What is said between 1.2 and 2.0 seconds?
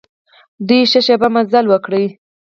مزل وکړ.